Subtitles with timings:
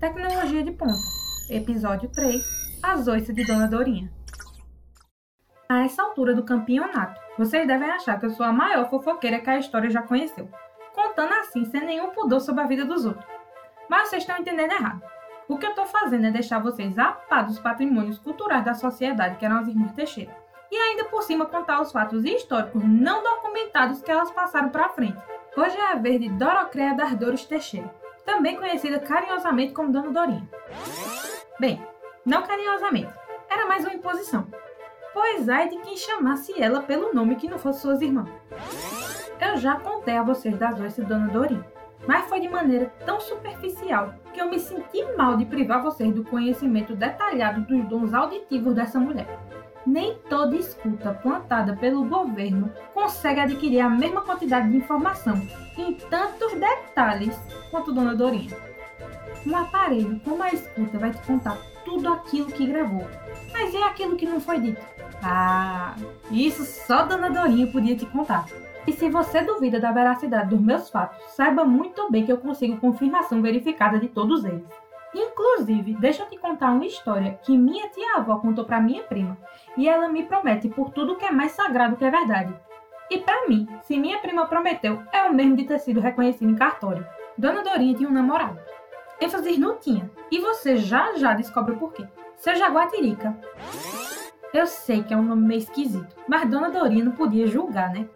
[0.00, 0.94] Tecnologia de Ponta,
[1.50, 2.40] Episódio 3
[2.80, 4.08] As Oiças de Dona Dorinha.
[5.68, 9.50] A essa altura do campeonato, vocês devem achar que eu sou a maior fofoqueira que
[9.50, 10.48] a história já conheceu,
[10.94, 13.26] contando assim sem nenhum pudor sobre a vida dos outros.
[13.90, 15.02] Mas vocês estão entendendo errado.
[15.48, 19.34] O que eu estou fazendo é deixar vocês a par dos patrimônios culturais da sociedade,
[19.34, 20.32] que eram as irmãs Teixeira,
[20.70, 25.18] e ainda por cima contar os fatos históricos não documentados que elas passaram para frente.
[25.56, 27.97] Hoje é a vez de Dorocréa das Dores Teixeira
[28.28, 30.46] também conhecida carinhosamente como Dona Dorinha.
[31.58, 31.82] Bem,
[32.26, 33.10] não carinhosamente,
[33.48, 34.46] era mais uma imposição,
[35.14, 38.28] pois ai de quem chamasse ela pelo nome que não fosse suas irmãs.
[39.40, 41.64] Eu já contei a vocês das doenças de Dona Dorinha,
[42.06, 46.22] mas foi de maneira tão superficial que eu me senti mal de privar vocês do
[46.22, 49.26] conhecimento detalhado dos dons auditivos dessa mulher.
[49.88, 55.40] Nem toda escuta plantada pelo governo consegue adquirir a mesma quantidade de informação
[55.78, 57.34] em tantos detalhes
[57.70, 58.54] quanto Dona Dorinha.
[59.46, 61.56] Um aparelho como a escuta vai te contar
[61.86, 63.08] tudo aquilo que gravou,
[63.50, 64.84] mas é aquilo que não foi dito.
[65.22, 65.94] Ah,
[66.30, 68.44] isso só Dona Dorinha podia te contar.
[68.86, 72.76] E se você duvida da veracidade dos meus fatos, saiba muito bem que eu consigo
[72.76, 74.66] confirmação verificada de todos eles.
[75.14, 79.36] Inclusive, deixa eu te contar uma história que minha tia-avó contou para minha prima,
[79.76, 82.54] e ela me promete por tudo que é mais sagrado que é verdade.
[83.10, 86.54] E para mim, se minha prima prometeu, é o mesmo de ter sido reconhecido em
[86.54, 87.06] cartório.
[87.36, 88.58] Dona Dorinha tinha um namorado.
[89.20, 92.06] ênfase não tinha, e você já já descobre o porquê.
[92.36, 93.36] Seu Jaguatirica.
[94.52, 98.08] Eu sei que é um nome meio esquisito, mas Dona Dorinha não podia julgar, né?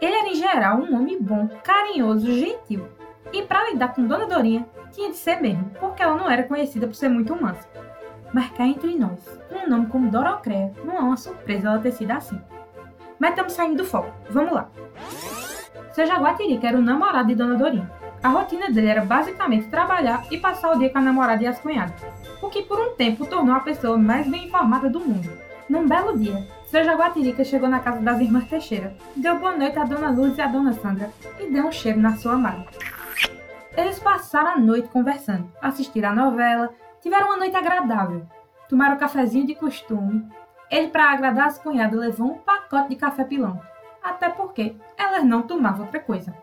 [0.00, 2.88] Ele era em geral um homem bom, carinhoso, gentil.
[3.32, 6.86] E para lidar com Dona Dorinha, tinha de ser mesmo, porque ela não era conhecida
[6.86, 7.68] por ser muito mansa.
[8.32, 9.20] Mas cá entre nós,
[9.50, 12.40] um nome como Dorocréa não é uma surpresa ela ter sido assim.
[13.18, 14.68] Mas estamos saindo do foco, vamos lá.
[15.92, 17.90] Seu Jaguatirica era o namorado de Dona Dorinha.
[18.22, 21.58] A rotina dele era basicamente trabalhar e passar o dia com a namorada e as
[21.58, 22.00] cunhadas,
[22.40, 25.28] o que por um tempo tornou a pessoa mais bem informada do mundo.
[25.68, 29.84] Num belo dia, seu Jaguatirica chegou na casa das irmãs Teixeira, deu boa noite à
[29.84, 32.64] Dona Luz e à Dona Sandra e deu um cheiro na sua amada.
[33.76, 38.26] Eles passaram a noite conversando, assistiram a novela, tiveram uma noite agradável,
[38.68, 40.28] tomaram o cafezinho de costume.
[40.70, 43.60] Ele, para agradar as cunhadas, levou um pacote de café pilão,
[44.02, 46.34] até porque elas não tomavam outra coisa.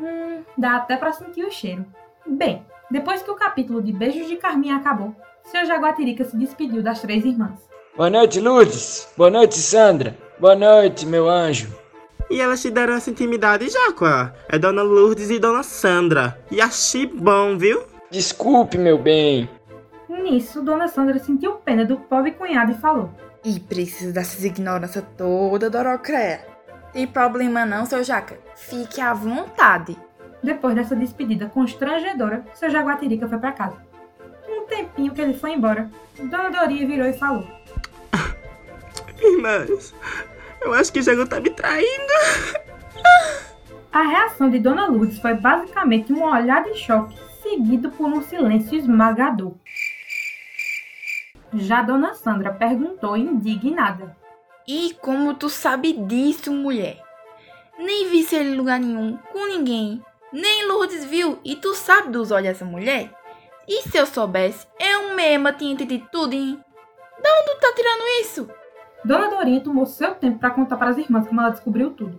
[0.00, 1.84] Hum, dá até para sentir o cheiro.
[2.26, 7.00] Bem, depois que o capítulo de Beijos de Carminha acabou, seu Jaguatirica se despediu das
[7.00, 7.68] três irmãs.
[7.96, 9.12] Boa noite, Lourdes.
[9.16, 10.16] Boa noite, Sandra.
[10.38, 11.74] Boa noite, meu anjo.
[12.28, 14.34] E elas te deram essa intimidade já, Quá?
[14.48, 16.38] É Dona Lourdes e Dona Sandra.
[16.50, 17.84] E achei bom, viu?
[18.10, 19.48] Desculpe, meu bem.
[20.08, 23.10] Nisso, Dona Sandra sentiu pena do pobre cunhado e falou.
[23.44, 26.44] E precisa dessas ignorância toda, Dorocréia.
[26.92, 28.38] Tem problema não, seu Jaca.
[28.56, 29.96] Fique à vontade.
[30.42, 33.76] Depois dessa despedida constrangedora, seu Jaguatirica foi para casa.
[34.48, 37.46] Um tempinho que ele foi embora, Dona Dorinha virou e falou.
[39.20, 39.94] Irmãs,
[40.66, 42.12] eu acho que Jago tá me traindo.
[43.92, 48.76] A reação de Dona Lourdes foi basicamente um olhar de choque, seguido por um silêncio
[48.76, 49.54] esmagador.
[51.54, 54.16] Já Dona Sandra perguntou indignada.
[54.66, 57.00] E como tu sabe disso, mulher?
[57.78, 60.02] Nem vi ele em lugar nenhum, com ninguém.
[60.32, 63.10] Nem Lourdes viu, e tu sabe dos olhos dessa mulher?
[63.68, 66.60] E se eu soubesse, eu mesma tinha entendido tudo, hein?
[67.22, 68.50] Da onde tu tá tirando isso?
[69.04, 72.18] Dona Dorinha tomou seu tempo para contar para as irmãs como ela descobriu tudo.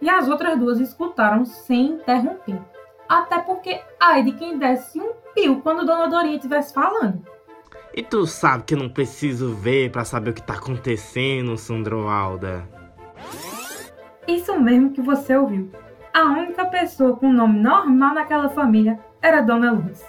[0.00, 2.60] E as outras duas escutaram sem interromper.
[3.08, 7.24] Até porque, ai de quem desse um pio quando Dona Dorinha estivesse falando.
[7.94, 12.66] E tu sabe que eu não preciso ver para saber o que tá acontecendo, Sandroalda.
[14.26, 15.70] Isso mesmo que você ouviu.
[16.14, 20.02] A única pessoa com nome normal naquela família era Dona Luz.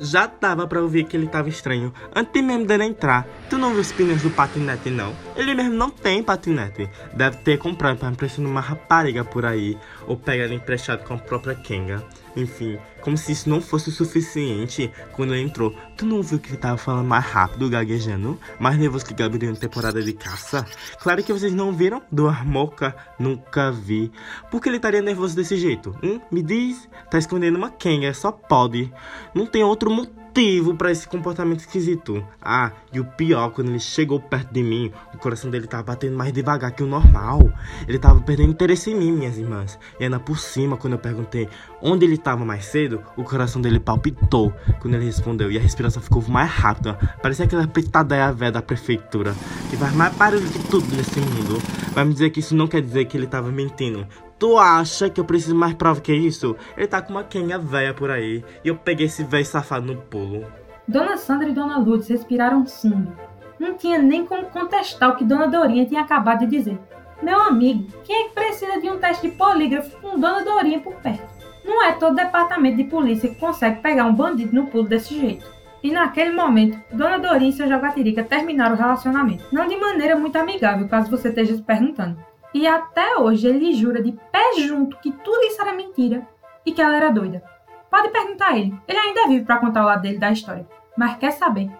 [0.00, 3.26] Já dava pra ouvir que ele tava estranho antes mesmo dele entrar.
[3.50, 5.12] Tu não viu os pneus do patinete, não?
[5.34, 6.88] Ele mesmo não tem patinete.
[7.14, 9.76] Deve ter comprado pra impressionar uma rapariga por aí.
[10.06, 12.04] Ou pegar ele emprestado com a própria Kenga.
[12.38, 15.74] Enfim, como se isso não fosse o suficiente quando ele entrou.
[15.96, 18.38] Tu não viu que ele tava falando mais rápido, gaguejando?
[18.60, 20.64] Mais nervoso que Gabriel em temporada de caça?
[21.00, 24.12] Claro que vocês não viram do Armoca, nunca vi.
[24.52, 25.98] Por que ele estaria nervoso desse jeito?
[26.00, 26.20] Hum?
[26.30, 26.88] Me diz?
[27.10, 28.92] Tá escondendo uma Kenga, só pode.
[29.34, 32.24] Não tem outro motivo motivo para esse comportamento esquisito.
[32.40, 36.16] Ah, e o pior, quando ele chegou perto de mim, o coração dele tava batendo
[36.16, 37.50] mais devagar que o normal.
[37.86, 39.78] Ele tava perdendo interesse em mim, minhas irmãs.
[39.98, 41.48] E ainda por cima, quando eu perguntei
[41.82, 45.50] onde ele tava mais cedo, o coração dele palpitou quando ele respondeu.
[45.50, 46.94] E a respiração ficou mais rápida.
[47.22, 49.34] Parecia aquela pitadeia velha da prefeitura,
[49.70, 51.60] que faz mais barulho que tudo nesse mundo.
[51.92, 54.06] Vai me dizer que isso não quer dizer que ele tava mentindo.
[54.38, 56.54] Tu acha que eu preciso mais prova que isso?
[56.76, 58.44] Ele tá com uma quenga velha por aí.
[58.64, 60.46] E eu peguei esse velho safado no pulo.
[60.86, 63.12] Dona Sandra e Dona Lourdes respiraram fundo.
[63.58, 66.78] Não tinha nem como contestar o que Dona Dorinha tinha acabado de dizer.
[67.20, 70.94] Meu amigo, quem é que precisa de um teste de polígrafo com Dona Dorinha por
[70.94, 71.26] perto?
[71.64, 75.44] Não é todo departamento de polícia que consegue pegar um bandido no pulo desse jeito.
[75.82, 79.44] E naquele momento, Dona Dorinha e seu Jaguatirica terminaram o relacionamento.
[79.52, 82.16] Não de maneira muito amigável, caso você esteja se perguntando.
[82.54, 86.26] E até hoje ele jura de pé junto que tudo isso era mentira
[86.64, 87.42] e que ela era doida.
[87.90, 90.66] Pode perguntar a ele, ele ainda é vivo para contar o lado dele da história.
[90.96, 91.70] Mas quer saber?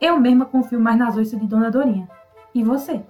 [0.00, 2.08] Eu mesma confio mais nas oiças de Dona Dorinha.
[2.54, 3.02] E você?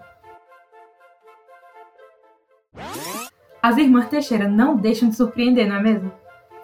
[3.62, 6.12] As irmãs Teixeira não deixam de surpreender, não é mesmo?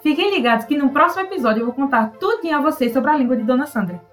[0.02, 3.36] Fiquem ligados que no próximo episódio eu vou contar tudo a vocês sobre a língua
[3.36, 4.09] de Dona Sandra.